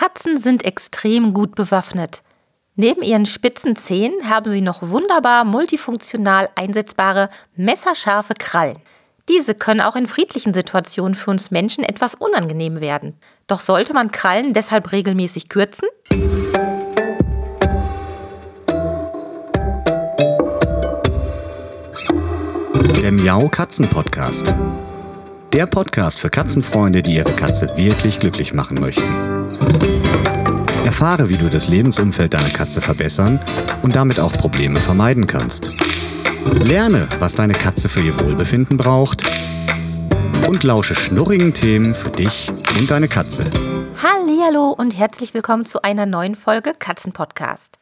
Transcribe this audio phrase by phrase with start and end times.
[0.00, 2.22] Katzen sind extrem gut bewaffnet.
[2.74, 8.78] Neben ihren spitzen Zähnen haben sie noch wunderbar multifunktional einsetzbare, messerscharfe Krallen.
[9.28, 13.18] Diese können auch in friedlichen Situationen für uns Menschen etwas unangenehm werden.
[13.46, 15.86] Doch sollte man Krallen deshalb regelmäßig kürzen?
[22.96, 24.54] Der Miau Katzen Podcast.
[25.52, 29.39] Der Podcast für Katzenfreunde, die ihre Katze wirklich glücklich machen möchten.
[30.84, 33.40] Erfahre, wie du das Lebensumfeld deiner Katze verbessern
[33.82, 35.70] und damit auch Probleme vermeiden kannst.
[36.64, 39.24] Lerne, was deine Katze für ihr Wohlbefinden braucht
[40.46, 43.44] und lausche schnurrigen Themen für dich und deine Katze.
[44.52, 47.78] Hallo und herzlich willkommen zu einer neuen Folge Katzenpodcast.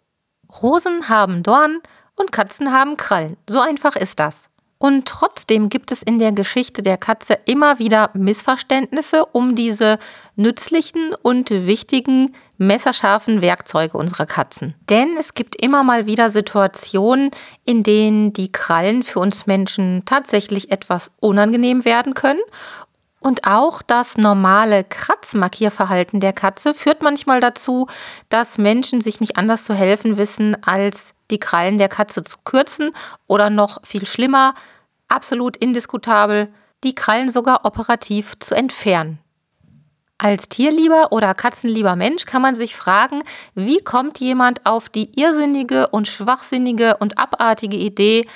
[0.63, 1.79] Rosen haben Dorn
[2.15, 3.37] und Katzen haben Krallen.
[3.49, 4.48] So einfach ist das.
[4.79, 9.99] Und trotzdem gibt es in der Geschichte der Katze immer wieder Missverständnisse um diese
[10.37, 14.75] nützlichen und wichtigen messerscharfen Werkzeuge unserer Katzen.
[14.89, 17.33] Denn es gibt immer mal wieder Situationen,
[17.65, 22.41] in denen die Krallen für uns Menschen tatsächlich etwas unangenehm werden können
[23.21, 27.87] und auch das normale Kratzmarkierverhalten der Katze führt manchmal dazu,
[28.29, 32.93] dass Menschen sich nicht anders zu helfen wissen, als die Krallen der Katze zu kürzen
[33.27, 34.55] oder noch viel schlimmer,
[35.09, 36.49] absolut indiskutabel,
[36.85, 39.19] die Krallen sogar operativ zu entfernen.
[40.21, 43.21] Als tierlieber oder katzenlieber Mensch kann man sich fragen,
[43.55, 48.27] wie kommt jemand auf die irrsinnige und schwachsinnige und abartige Idee,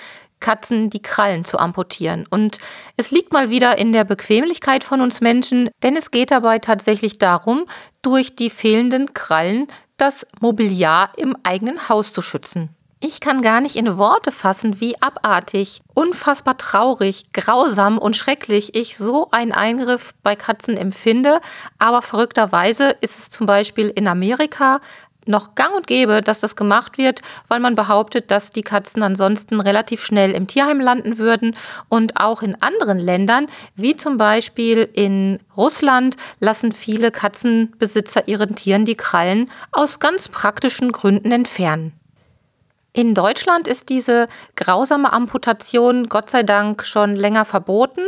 [0.43, 2.27] Katzen die Krallen zu amputieren.
[2.29, 2.59] Und
[2.99, 7.17] es liegt mal wieder in der Bequemlichkeit von uns Menschen, denn es geht dabei tatsächlich
[7.17, 7.65] darum,
[8.03, 12.77] durch die fehlenden Krallen das Mobiliar im eigenen Haus zu schützen.
[13.05, 18.97] Ich kann gar nicht in Worte fassen, wie abartig, unfassbar traurig, grausam und schrecklich ich
[18.97, 21.41] so einen Eingriff bei Katzen empfinde.
[21.81, 24.81] Aber verrückterweise ist es zum Beispiel in Amerika
[25.27, 29.61] noch gang und gäbe, dass das gemacht wird, weil man behauptet, dass die Katzen ansonsten
[29.61, 31.57] relativ schnell im Tierheim landen würden.
[31.89, 33.47] Und auch in anderen Ländern,
[33.77, 40.93] wie zum Beispiel in Russland, lassen viele Katzenbesitzer ihren Tieren die Krallen aus ganz praktischen
[40.93, 41.93] Gründen entfernen.
[42.95, 48.03] In Deutschland ist diese grausame Amputation Gott sei Dank schon länger verboten.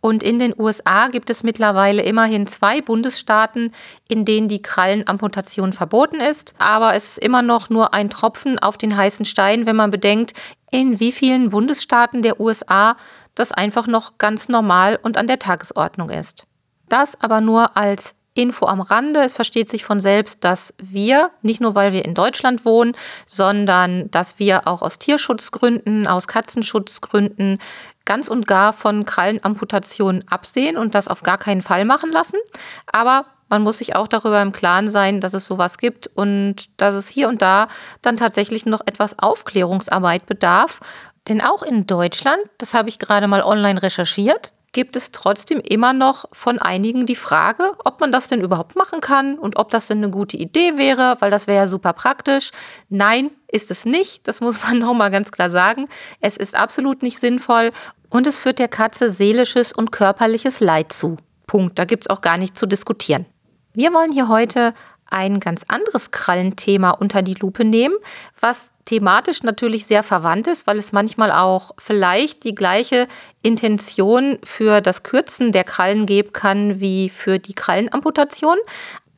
[0.00, 3.72] Und in den USA gibt es mittlerweile immerhin zwei Bundesstaaten,
[4.08, 6.54] in denen die Krallenamputation verboten ist.
[6.58, 10.32] Aber es ist immer noch nur ein Tropfen auf den heißen Stein, wenn man bedenkt,
[10.70, 12.96] in wie vielen Bundesstaaten der USA
[13.34, 16.44] das einfach noch ganz normal und an der Tagesordnung ist.
[16.88, 19.20] Das aber nur als Info am Rande.
[19.22, 24.10] Es versteht sich von selbst, dass wir, nicht nur weil wir in Deutschland wohnen, sondern
[24.12, 27.58] dass wir auch aus Tierschutzgründen, aus Katzenschutzgründen
[28.04, 32.38] ganz und gar von Krallenamputationen absehen und das auf gar keinen Fall machen lassen.
[32.86, 36.94] Aber man muss sich auch darüber im Klaren sein, dass es sowas gibt und dass
[36.94, 37.68] es hier und da
[38.02, 40.80] dann tatsächlich noch etwas Aufklärungsarbeit bedarf.
[41.28, 45.92] Denn auch in Deutschland, das habe ich gerade mal online recherchiert, gibt es trotzdem immer
[45.92, 49.86] noch von einigen die Frage, ob man das denn überhaupt machen kann und ob das
[49.86, 52.50] denn eine gute Idee wäre, weil das wäre ja super praktisch.
[52.88, 54.28] Nein, ist es nicht.
[54.28, 55.86] Das muss man nochmal ganz klar sagen.
[56.20, 57.72] Es ist absolut nicht sinnvoll
[58.10, 61.16] und es führt der Katze seelisches und körperliches Leid zu.
[61.46, 61.78] Punkt.
[61.78, 63.26] Da gibt es auch gar nicht zu diskutieren.
[63.72, 64.74] Wir wollen hier heute
[65.10, 67.94] ein ganz anderes Krallenthema unter die Lupe nehmen,
[68.40, 73.06] was thematisch natürlich sehr verwandt ist, weil es manchmal auch vielleicht die gleiche
[73.42, 78.56] Intention für das Kürzen der Krallen geben kann wie für die Krallenamputation.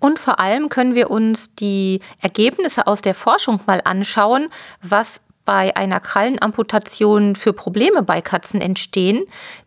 [0.00, 4.48] Und vor allem können wir uns die Ergebnisse aus der Forschung mal anschauen,
[4.82, 9.24] was bei einer Krallenamputation für Probleme bei Katzen entstehen.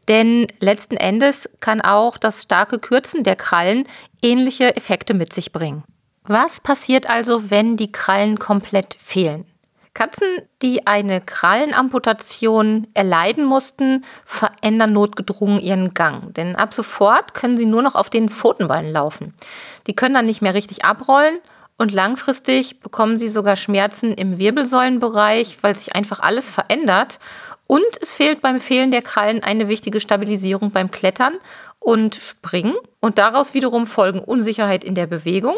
[0.07, 3.85] Denn letzten Endes kann auch das starke Kürzen der Krallen
[4.21, 5.83] ähnliche Effekte mit sich bringen.
[6.25, 9.45] Was passiert also, wenn die Krallen komplett fehlen?
[9.93, 10.27] Katzen,
[10.61, 16.33] die eine Krallenamputation erleiden mussten, verändern notgedrungen ihren Gang.
[16.33, 19.33] Denn ab sofort können sie nur noch auf den Pfotenballen laufen.
[19.85, 21.39] Die können dann nicht mehr richtig abrollen
[21.77, 27.19] und langfristig bekommen sie sogar Schmerzen im Wirbelsäulenbereich, weil sich einfach alles verändert.
[27.67, 31.33] Und es fehlt beim Fehlen der Krallen eine wichtige Stabilisierung beim Klettern
[31.79, 32.75] und Springen.
[33.01, 35.57] Und daraus wiederum folgen Unsicherheit in der Bewegung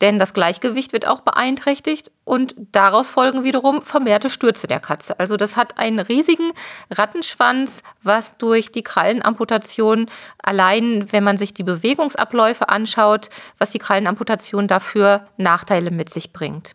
[0.00, 5.18] denn das Gleichgewicht wird auch beeinträchtigt und daraus folgen wiederum vermehrte Stürze der Katze.
[5.18, 6.52] Also das hat einen riesigen
[6.90, 10.10] Rattenschwanz, was durch die Krallenamputation
[10.42, 16.74] allein, wenn man sich die Bewegungsabläufe anschaut, was die Krallenamputation dafür Nachteile mit sich bringt.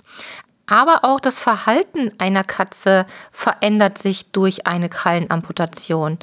[0.72, 6.18] Aber auch das Verhalten einer Katze verändert sich durch eine Krallenamputation.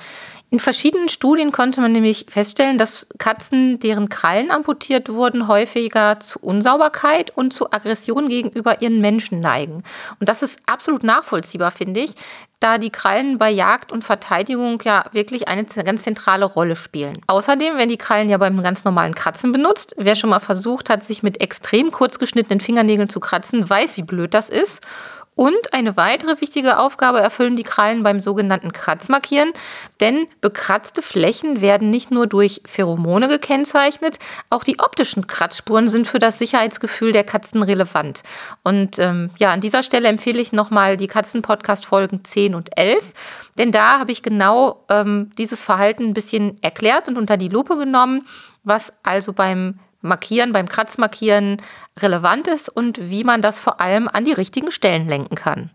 [0.51, 6.39] In verschiedenen Studien konnte man nämlich feststellen, dass Katzen, deren Krallen amputiert wurden, häufiger zu
[6.39, 9.83] Unsauberkeit und zu Aggression gegenüber ihren Menschen neigen.
[10.21, 12.13] Und das ist absolut nachvollziehbar, finde ich,
[12.61, 17.21] da die Krallen bei Jagd und Verteidigung ja wirklich eine ganz zentrale Rolle spielen.
[17.27, 19.95] Außerdem werden die Krallen ja beim ganz normalen Kratzen benutzt.
[19.99, 24.03] Wer schon mal versucht hat, sich mit extrem kurz geschnittenen Fingernägeln zu kratzen, weiß, wie
[24.03, 24.81] blöd das ist.
[25.39, 29.53] Und eine weitere wichtige Aufgabe erfüllen die Krallen beim sogenannten Kratzmarkieren,
[30.01, 34.19] denn bekratzte Flächen werden nicht nur durch Pheromone gekennzeichnet,
[34.51, 38.25] auch die optischen Kratzspuren sind für das Sicherheitsgefühl der Katzen relevant.
[38.65, 43.13] Und ähm, ja, an dieser Stelle empfehle ich nochmal die Katzen-Podcast-Folgen 10 und 11,
[43.59, 47.77] denn da habe ich genau ähm, dieses Verhalten ein bisschen erklärt und unter die Lupe
[47.77, 48.27] genommen,
[48.65, 51.61] was also beim Markieren, beim Kratzmarkieren
[51.99, 55.71] relevant ist und wie man das vor allem an die richtigen Stellen lenken kann.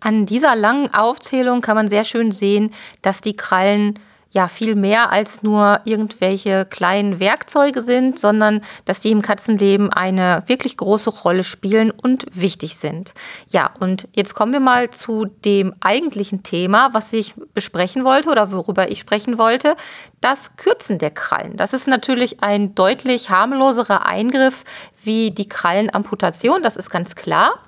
[0.00, 3.98] An dieser langen Aufzählung kann man sehr schön sehen, dass die Krallen
[4.34, 10.42] ja viel mehr als nur irgendwelche kleinen Werkzeuge sind, sondern dass die im Katzenleben eine
[10.46, 13.14] wirklich große Rolle spielen und wichtig sind.
[13.48, 18.50] Ja, und jetzt kommen wir mal zu dem eigentlichen Thema, was ich besprechen wollte oder
[18.50, 19.76] worüber ich sprechen wollte,
[20.20, 21.56] das Kürzen der Krallen.
[21.56, 24.64] Das ist natürlich ein deutlich harmloserer Eingriff
[25.04, 27.60] wie die Krallenamputation, das ist ganz klar.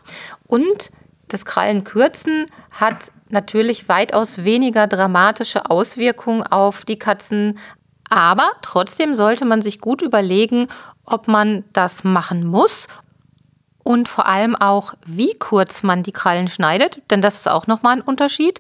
[0.49, 0.91] Und
[1.29, 7.59] das Krallenkürzen hat natürlich weitaus weniger dramatische Auswirkungen auf die Katzen.
[8.09, 10.69] Aber trotzdem sollte man sich gut überlegen,
[11.05, 12.87] ob man das machen muss
[13.87, 17.97] und vor allem auch, wie kurz man die Krallen schneidet, denn das ist auch nochmal
[17.97, 18.59] ein Unterschied.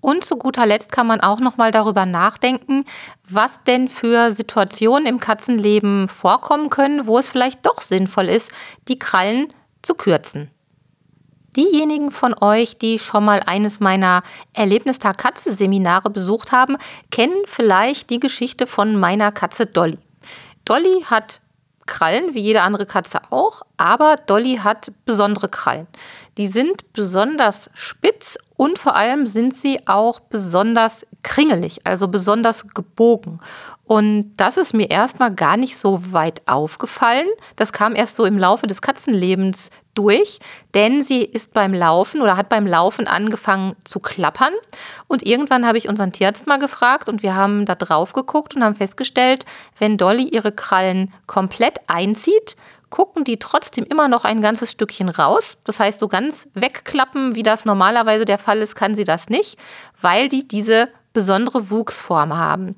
[0.00, 2.84] Und zu guter Letzt kann man auch nochmal darüber nachdenken,
[3.28, 8.52] was denn für Situationen im Katzenleben vorkommen können, wo es vielleicht doch sinnvoll ist,
[8.86, 9.48] die Krallen
[9.82, 10.50] zu kürzen.
[11.56, 16.76] Diejenigen von euch, die schon mal eines meiner Erlebnistag Katze Seminare besucht haben,
[17.10, 19.98] kennen vielleicht die Geschichte von meiner Katze Dolly.
[20.64, 21.40] Dolly hat
[21.86, 25.88] Krallen, wie jede andere Katze auch, aber Dolly hat besondere Krallen.
[26.36, 33.40] Die sind besonders spitz und vor allem sind sie auch besonders kringelig, also besonders gebogen.
[33.84, 37.26] Und das ist mir erstmal gar nicht so weit aufgefallen.
[37.56, 40.40] Das kam erst so im Laufe des Katzenlebens durch,
[40.74, 44.52] denn sie ist beim Laufen oder hat beim Laufen angefangen zu klappern.
[45.08, 48.62] Und irgendwann habe ich unseren Tierarzt mal gefragt und wir haben da drauf geguckt und
[48.62, 49.46] haben festgestellt,
[49.78, 52.56] wenn Dolly ihre Krallen komplett einzieht,
[52.90, 55.56] gucken die trotzdem immer noch ein ganzes Stückchen raus.
[55.64, 59.58] Das heißt, so ganz wegklappen, wie das normalerweise der Fall ist, kann sie das nicht,
[60.00, 62.76] weil die diese besondere Wuchsform haben.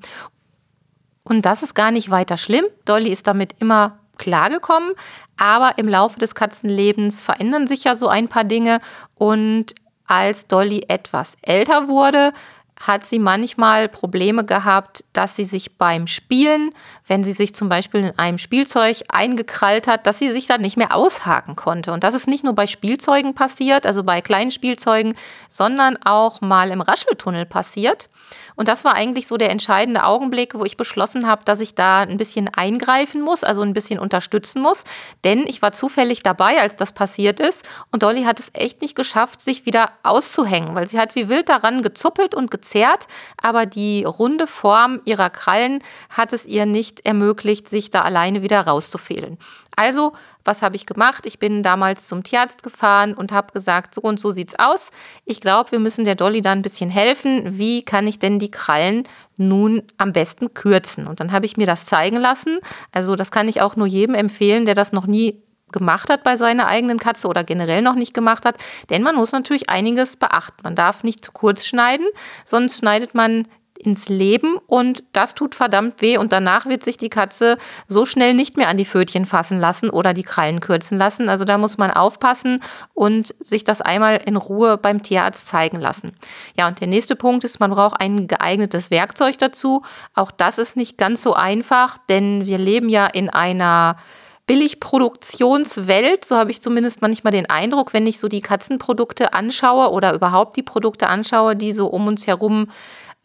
[1.23, 2.65] Und das ist gar nicht weiter schlimm.
[2.85, 4.93] Dolly ist damit immer klargekommen,
[5.37, 8.79] aber im Laufe des Katzenlebens verändern sich ja so ein paar Dinge
[9.15, 9.73] und
[10.05, 12.33] als Dolly etwas älter wurde,
[12.79, 16.71] hat sie manchmal Probleme gehabt, dass sie sich beim Spielen,
[17.07, 20.77] wenn sie sich zum Beispiel in einem Spielzeug eingekrallt hat, dass sie sich dann nicht
[20.77, 21.93] mehr aushaken konnte.
[21.93, 25.15] Und das ist nicht nur bei Spielzeugen passiert, also bei kleinen Spielzeugen,
[25.49, 28.09] sondern auch mal im Rascheltunnel passiert.
[28.55, 32.01] Und das war eigentlich so der entscheidende Augenblick, wo ich beschlossen habe, dass ich da
[32.01, 34.83] ein bisschen eingreifen muss, also ein bisschen unterstützen muss.
[35.23, 37.67] Denn ich war zufällig dabei, als das passiert ist.
[37.91, 41.49] Und Dolly hat es echt nicht geschafft, sich wieder auszuhängen, weil sie hat wie wild
[41.49, 43.07] daran gezuppelt und gezerrt.
[43.41, 48.61] Aber die runde Form ihrer Krallen hat es ihr nicht ermöglicht, sich da alleine wieder
[48.61, 49.37] rauszufehlen.
[49.75, 50.13] Also,
[50.45, 51.25] was habe ich gemacht?
[51.25, 54.91] Ich bin damals zum Tierarzt gefahren und habe gesagt, so und so sieht's aus.
[55.25, 57.57] Ich glaube, wir müssen der Dolly da ein bisschen helfen.
[57.57, 61.07] Wie kann ich denn die Krallen nun am besten kürzen?
[61.07, 62.59] Und dann habe ich mir das zeigen lassen.
[62.91, 65.41] Also, das kann ich auch nur jedem empfehlen, der das noch nie
[65.73, 68.57] gemacht hat bei seiner eigenen Katze oder generell noch nicht gemacht hat.
[68.89, 70.61] Denn man muss natürlich einiges beachten.
[70.63, 72.07] Man darf nicht zu kurz schneiden,
[72.45, 73.45] sonst schneidet man
[73.85, 78.33] ins Leben und das tut verdammt weh und danach wird sich die Katze so schnell
[78.33, 81.29] nicht mehr an die Pfötchen fassen lassen oder die Krallen kürzen lassen.
[81.29, 82.61] Also da muss man aufpassen
[82.93, 86.13] und sich das einmal in Ruhe beim Tierarzt zeigen lassen.
[86.57, 89.83] Ja, und der nächste Punkt ist, man braucht ein geeignetes Werkzeug dazu.
[90.13, 93.97] Auch das ist nicht ganz so einfach, denn wir leben ja in einer
[94.45, 100.13] Billigproduktionswelt, so habe ich zumindest manchmal den Eindruck, wenn ich so die Katzenprodukte anschaue oder
[100.13, 102.69] überhaupt die Produkte anschaue, die so um uns herum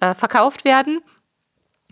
[0.01, 1.01] äh, verkauft werden.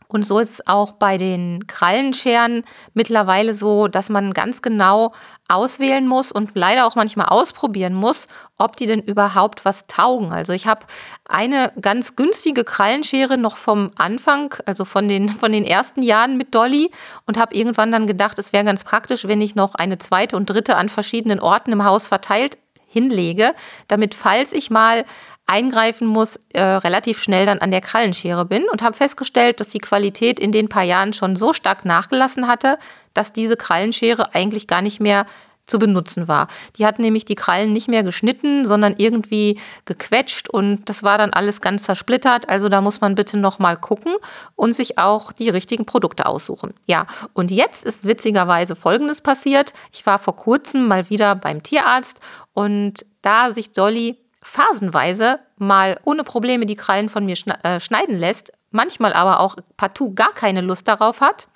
[0.08, 5.12] Und so ist es auch bei den Krallenscheren mittlerweile so, dass man ganz genau
[5.48, 10.32] auswählen muss und leider auch manchmal ausprobieren muss, ob die denn überhaupt was taugen.
[10.32, 10.86] Also ich habe
[11.28, 16.54] eine ganz günstige Krallenschere noch vom Anfang, also von den, von den ersten Jahren mit
[16.54, 16.90] Dolly
[17.26, 20.50] und habe irgendwann dann gedacht, es wäre ganz praktisch, wenn ich noch eine zweite und
[20.50, 23.54] dritte an verschiedenen Orten im Haus verteilt hinlege,
[23.88, 25.04] damit falls ich mal
[25.46, 29.78] eingreifen muss, äh, relativ schnell dann an der Krallenschere bin und habe festgestellt, dass die
[29.78, 32.78] Qualität in den paar Jahren schon so stark nachgelassen hatte,
[33.14, 35.26] dass diese Krallenschere eigentlich gar nicht mehr
[35.66, 36.48] zu benutzen war.
[36.76, 41.32] Die hat nämlich die Krallen nicht mehr geschnitten, sondern irgendwie gequetscht und das war dann
[41.32, 42.48] alles ganz zersplittert.
[42.48, 44.14] Also da muss man bitte noch mal gucken
[44.54, 46.74] und sich auch die richtigen Produkte aussuchen.
[46.86, 49.72] Ja, und jetzt ist witzigerweise Folgendes passiert.
[49.92, 52.20] Ich war vor kurzem mal wieder beim Tierarzt
[52.54, 58.52] und da sich Dolly phasenweise mal ohne Probleme die Krallen von mir äh, schneiden lässt,
[58.70, 61.48] manchmal aber auch partout gar keine Lust darauf hat,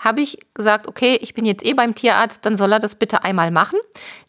[0.00, 3.22] habe ich gesagt, okay, ich bin jetzt eh beim Tierarzt, dann soll er das bitte
[3.22, 3.78] einmal machen.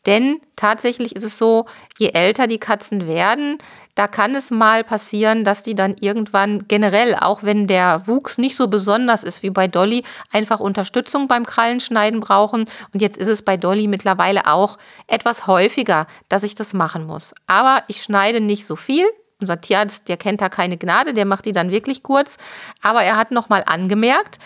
[0.05, 1.65] Denn tatsächlich ist es so,
[1.97, 3.57] je älter die Katzen werden,
[3.95, 8.57] da kann es mal passieren, dass die dann irgendwann generell, auch wenn der Wuchs nicht
[8.57, 12.65] so besonders ist wie bei Dolly, einfach Unterstützung beim Krallenschneiden brauchen.
[12.93, 17.33] Und jetzt ist es bei Dolly mittlerweile auch etwas häufiger, dass ich das machen muss.
[17.47, 19.05] Aber ich schneide nicht so viel,
[19.41, 22.37] unser Tierarzt, der kennt da keine Gnade, der macht die dann wirklich kurz.
[22.81, 24.37] Aber er hat nochmal angemerkt,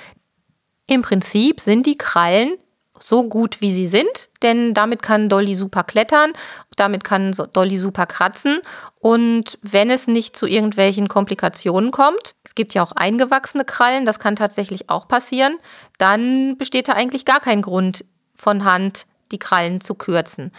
[0.87, 2.53] im Prinzip sind die Krallen
[2.99, 6.31] so gut, wie sie sind, denn damit kann Dolly super klettern,
[6.77, 8.59] damit kann Dolly super kratzen
[9.01, 14.19] und wenn es nicht zu irgendwelchen Komplikationen kommt, es gibt ja auch eingewachsene Krallen, das
[14.19, 15.57] kann tatsächlich auch passieren,
[15.97, 20.51] dann besteht da eigentlich gar kein Grund von Hand die Krallen zu kürzen.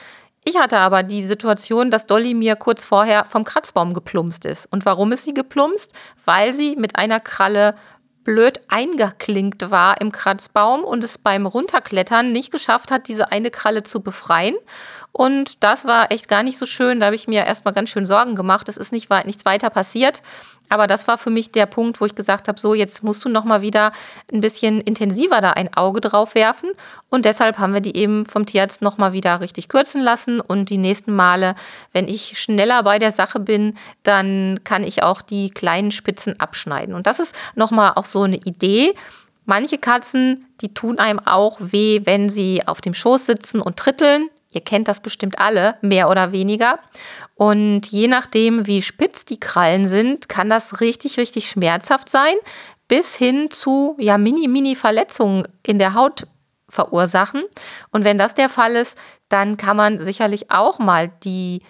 [0.48, 4.66] Ich hatte aber die Situation, dass Dolly mir kurz vorher vom Kratzbaum geplumpst ist.
[4.70, 5.92] Und warum ist sie geplumpst?
[6.24, 7.74] Weil sie mit einer Kralle
[8.26, 13.84] blöd eingeklinkt war im Kratzbaum und es beim Runterklettern nicht geschafft hat, diese eine Kralle
[13.84, 14.56] zu befreien.
[15.12, 16.98] Und das war echt gar nicht so schön.
[16.98, 18.68] Da habe ich mir erstmal ganz schön Sorgen gemacht.
[18.68, 20.22] Es ist nicht, nichts weiter passiert.
[20.68, 23.28] Aber das war für mich der Punkt, wo ich gesagt habe, so jetzt musst du
[23.28, 23.92] noch mal wieder
[24.32, 26.70] ein bisschen intensiver da ein Auge drauf werfen
[27.08, 30.70] und deshalb haben wir die eben vom Tierarzt noch mal wieder richtig kürzen lassen und
[30.70, 31.54] die nächsten Male,
[31.92, 36.94] wenn ich schneller bei der Sache bin, dann kann ich auch die kleinen Spitzen abschneiden
[36.94, 38.94] und das ist noch mal auch so eine Idee.
[39.44, 44.28] Manche Katzen, die tun einem auch weh, wenn sie auf dem Schoß sitzen und tritteln.
[44.56, 46.78] Ihr kennt das bestimmt alle, mehr oder weniger.
[47.34, 52.34] Und je nachdem, wie spitz die Krallen sind, kann das richtig, richtig schmerzhaft sein,
[52.88, 56.26] bis hin zu ja, mini, mini Verletzungen in der Haut
[56.70, 57.44] verursachen.
[57.90, 58.96] Und wenn das der Fall ist,
[59.28, 61.60] dann kann man sicherlich auch mal die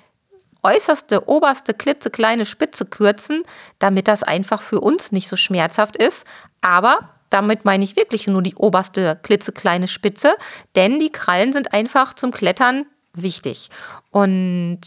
[0.62, 3.43] äußerste, oberste, klitzekleine Spitze kürzen,
[3.81, 6.25] damit das einfach für uns nicht so schmerzhaft ist.
[6.61, 10.37] Aber damit meine ich wirklich nur die oberste klitzekleine Spitze,
[10.75, 13.71] denn die Krallen sind einfach zum Klettern wichtig.
[14.11, 14.80] Und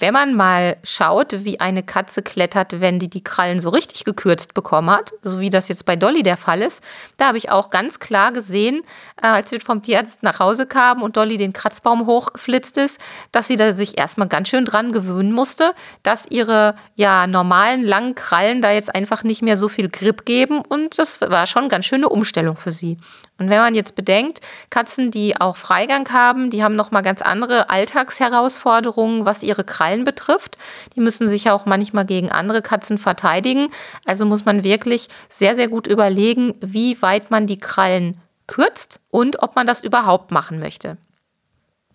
[0.00, 4.54] wenn man mal schaut, wie eine Katze klettert, wenn die die Krallen so richtig gekürzt
[4.54, 6.82] bekommen hat, so wie das jetzt bei Dolly der Fall ist,
[7.18, 8.82] da habe ich auch ganz klar gesehen,
[9.22, 12.98] äh, als wir vom Tierarzt nach Hause kamen und Dolly den Kratzbaum hochgeflitzt ist,
[13.32, 18.14] dass sie da sich erstmal ganz schön dran gewöhnen musste, dass ihre ja normalen langen
[18.14, 21.84] Krallen da jetzt einfach nicht mehr so viel Grip geben und das war schon ganz
[21.84, 22.98] schöne Umstellung für sie.
[23.40, 27.22] Und wenn man jetzt bedenkt, Katzen, die auch Freigang haben, die haben noch mal ganz
[27.22, 30.58] andere Alltagsherausforderungen, was ihre Krallen betrifft.
[30.94, 33.68] Die müssen sich ja auch manchmal gegen andere Katzen verteidigen.
[34.04, 39.42] Also muss man wirklich sehr sehr gut überlegen, wie weit man die Krallen kürzt und
[39.42, 40.98] ob man das überhaupt machen möchte.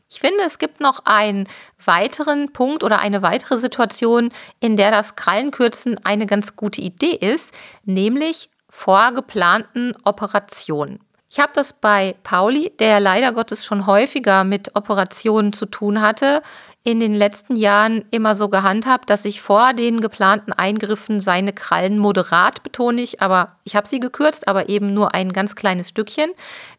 [0.09, 1.47] Ich finde, es gibt noch einen
[1.83, 7.53] weiteren Punkt oder eine weitere Situation, in der das Krallenkürzen eine ganz gute Idee ist,
[7.83, 11.04] nämlich vor geplanten Operationen.
[11.35, 16.41] Ich habe das bei Pauli, der leider Gottes schon häufiger mit Operationen zu tun hatte,
[16.81, 21.97] in den letzten Jahren immer so gehandhabt, dass ich vor den geplanten Eingriffen seine Krallen
[21.97, 26.31] moderat betone ich, aber ich habe sie gekürzt, aber eben nur ein ganz kleines Stückchen,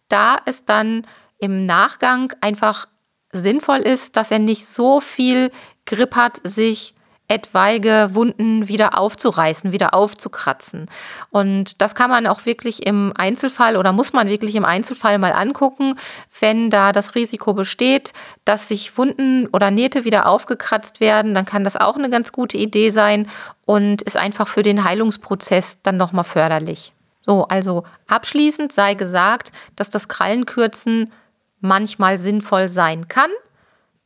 [0.08, 1.06] da es dann
[1.38, 2.88] im Nachgang einfach
[3.32, 5.50] sinnvoll ist, dass er nicht so viel
[5.84, 6.94] Grip hat, sich
[7.28, 10.86] etwaige Wunden wieder aufzureißen, wieder aufzukratzen.
[11.30, 15.32] Und das kann man auch wirklich im Einzelfall oder muss man wirklich im Einzelfall mal
[15.32, 15.98] angucken,
[16.40, 18.12] wenn da das Risiko besteht,
[18.44, 22.58] dass sich Wunden oder Nähte wieder aufgekratzt werden, dann kann das auch eine ganz gute
[22.58, 23.28] Idee sein
[23.64, 26.92] und ist einfach für den Heilungsprozess dann nochmal förderlich.
[27.22, 31.12] So, also abschließend sei gesagt, dass das Krallenkürzen
[31.60, 33.30] manchmal sinnvoll sein kann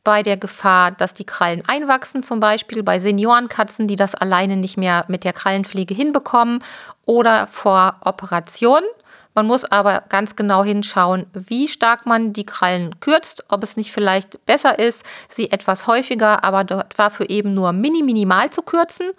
[0.03, 4.77] bei der Gefahr, dass die Krallen einwachsen, zum Beispiel bei Seniorenkatzen, die das alleine nicht
[4.77, 6.63] mehr mit der Krallenpflege hinbekommen
[7.05, 8.87] oder vor Operationen.
[9.33, 13.93] Man muss aber ganz genau hinschauen, wie stark man die Krallen kürzt, ob es nicht
[13.93, 18.61] vielleicht besser ist, sie etwas häufiger, aber dort war für eben nur mini minimal zu
[18.61, 19.11] kürzen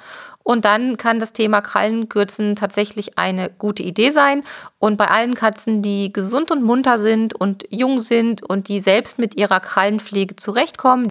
[0.42, 4.42] und dann kann das Thema Krallenkürzen tatsächlich eine gute Idee sein.
[4.78, 9.18] Und bei allen Katzen, die gesund und munter sind und jung sind und die selbst
[9.18, 11.08] mit ihrer Krallenpflege zurechtkommen,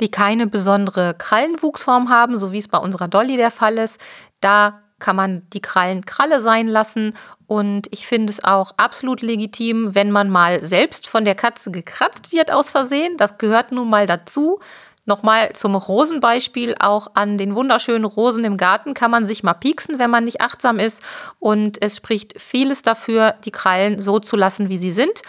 [0.00, 4.00] die keine besondere Krallenwuchsform haben, so wie es bei unserer Dolly der Fall ist.
[4.40, 7.14] Da kann man die Krallen Kralle sein lassen.
[7.46, 12.32] Und ich finde es auch absolut legitim, wenn man mal selbst von der Katze gekratzt
[12.32, 13.16] wird aus Versehen.
[13.16, 14.60] Das gehört nun mal dazu.
[15.04, 19.98] Nochmal zum Rosenbeispiel, auch an den wunderschönen Rosen im Garten kann man sich mal pieksen,
[19.98, 21.02] wenn man nicht achtsam ist.
[21.40, 25.22] Und es spricht vieles dafür, die Krallen so zu lassen, wie sie sind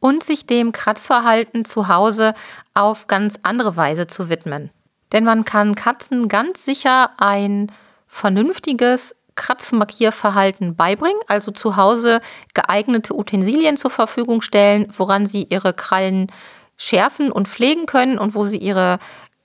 [0.00, 2.32] und sich dem Kratzverhalten zu Hause
[2.72, 4.70] auf ganz andere Weise zu widmen.
[5.12, 7.70] Denn man kann Katzen ganz sicher ein
[8.06, 12.20] vernünftiges Kratzmarkierverhalten beibringen, also zu Hause
[12.54, 16.32] geeignete Utensilien zur Verfügung stellen, woran sie ihre Krallen
[16.78, 18.98] schärfen und pflegen können und wo sie ihre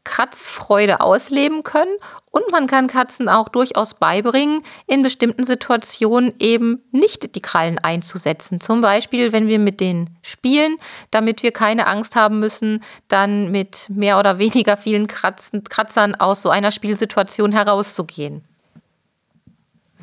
[0.05, 1.95] Kratzfreude ausleben können.
[2.31, 8.59] Und man kann Katzen auch durchaus beibringen, in bestimmten Situationen eben nicht die Krallen einzusetzen.
[8.59, 10.77] Zum Beispiel, wenn wir mit denen spielen,
[11.11, 16.41] damit wir keine Angst haben müssen, dann mit mehr oder weniger vielen Kratzen, Kratzern aus
[16.41, 18.43] so einer Spielsituation herauszugehen.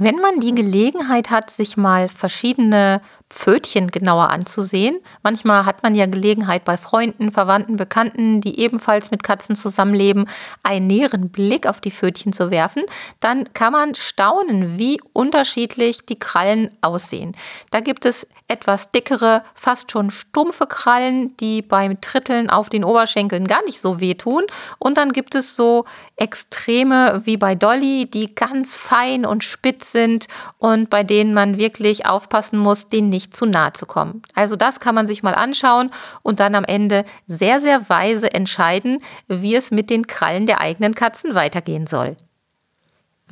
[0.02, 6.07] Wenn man die Gelegenheit hat, sich mal verschiedene Pfötchen genauer anzusehen, manchmal hat man ja
[6.07, 10.25] Gelegenheit bei Freunden, Verwandten, Bekannten, die ebenfalls mit Katzen zusammenleben,
[10.62, 12.85] einen näheren Blick auf die Pfötchen zu werfen,
[13.21, 17.37] dann kann man staunen, wie unterschiedlich die Krallen aussehen.
[17.71, 23.47] Da gibt es etwas dickere, fast schon stumpfe Krallen, die beim Tritteln auf den Oberschenkeln
[23.47, 24.45] gar nicht so wehtun.
[24.78, 25.85] Und dann gibt es so
[26.16, 30.26] Extreme wie bei Dolly, die ganz fein und spitz sind
[30.59, 34.23] und bei denen man wirklich aufpassen muss, denen nicht zu nahe zu kommen.
[34.35, 35.90] Also das kann man sich mal anschauen
[36.23, 40.95] und dann am Ende sehr, sehr weise entscheiden, wie es mit den Krallen der eigenen
[40.95, 42.16] Katzen weitergehen soll.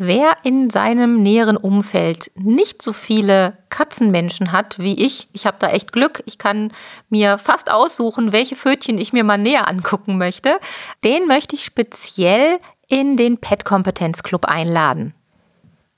[0.01, 5.71] Wer in seinem näheren Umfeld nicht so viele Katzenmenschen hat wie ich, ich habe da
[5.71, 6.73] echt Glück, ich kann
[7.09, 10.61] mir fast aussuchen, welche Pfötchen ich mir mal näher angucken möchte,
[11.03, 15.15] den möchte ich speziell in den Pet Kompetenz Club einladen.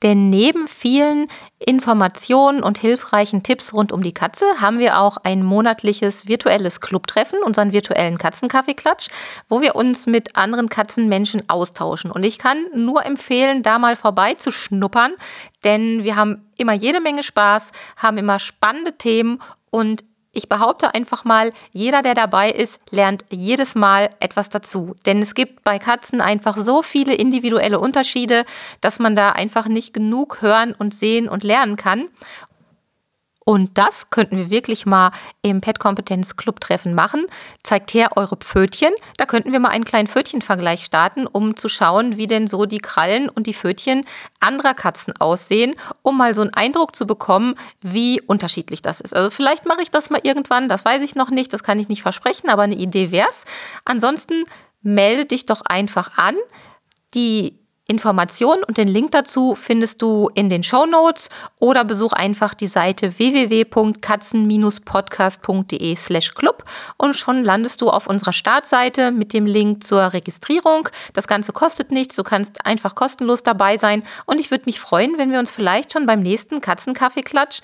[0.03, 1.29] Denn neben vielen
[1.59, 7.43] Informationen und hilfreichen Tipps rund um die Katze haben wir auch ein monatliches virtuelles Clubtreffen,
[7.43, 9.09] unseren virtuellen Katzenkaffeeklatsch,
[9.49, 12.11] wo wir uns mit anderen Katzenmenschen austauschen.
[12.11, 15.13] Und ich kann nur empfehlen, da mal vorbeizuschnuppern,
[15.65, 19.39] denn wir haben immer jede Menge Spaß, haben immer spannende Themen
[19.71, 24.95] und ich behaupte einfach mal, jeder, der dabei ist, lernt jedes Mal etwas dazu.
[25.05, 28.45] Denn es gibt bei Katzen einfach so viele individuelle Unterschiede,
[28.81, 32.09] dass man da einfach nicht genug hören und sehen und lernen kann.
[33.45, 37.27] Und das könnten wir wirklich mal im Pet Kompetenz Club Treffen machen.
[37.63, 38.93] Zeigt her eure Pfötchen.
[39.17, 42.79] Da könnten wir mal einen kleinen Pfötchenvergleich starten, um zu schauen, wie denn so die
[42.79, 44.05] Krallen und die Pfötchen
[44.41, 49.17] anderer Katzen aussehen, um mal so einen Eindruck zu bekommen, wie unterschiedlich das ist.
[49.17, 51.89] Also vielleicht mache ich das mal irgendwann, das weiß ich noch nicht, das kann ich
[51.89, 53.45] nicht versprechen, aber eine Idee wäre es.
[53.85, 54.45] Ansonsten
[54.83, 56.37] melde dich doch einfach an.
[57.15, 57.60] Die
[57.91, 62.69] Informationen und den Link dazu findest du in den Show Notes oder besuch einfach die
[62.69, 66.63] Seite www.katzen-podcast.de slash club
[66.97, 70.89] und schon landest du auf unserer Startseite mit dem Link zur Registrierung.
[71.15, 75.19] Das Ganze kostet nichts, du kannst einfach kostenlos dabei sein und ich würde mich freuen,
[75.19, 77.59] wenn wir uns vielleicht schon beim nächsten Katzenkaffeeklatsch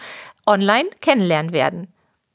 [0.44, 1.86] online kennenlernen werden.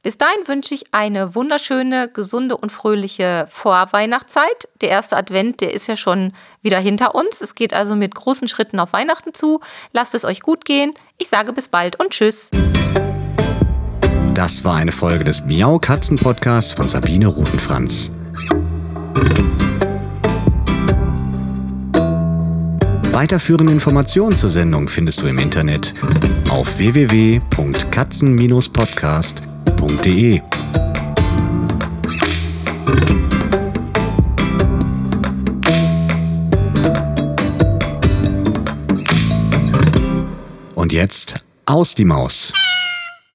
[0.03, 4.67] Bis dahin wünsche ich eine wunderschöne, gesunde und fröhliche Vorweihnachtszeit.
[4.81, 6.33] Der erste Advent, der ist ja schon
[6.63, 7.39] wieder hinter uns.
[7.39, 9.59] Es geht also mit großen Schritten auf Weihnachten zu.
[9.91, 10.95] Lasst es euch gut gehen.
[11.19, 12.49] Ich sage bis bald und tschüss.
[14.33, 18.09] Das war eine Folge des Miau Katzen Podcasts von Sabine Rutenfranz.
[23.11, 25.93] Weiterführende Informationen zur Sendung findest du im Internet
[26.49, 29.50] auf www.katzen-podcast.de
[29.81, 30.41] www.ftf.de.
[40.75, 42.53] Und jetzt aus die Maus.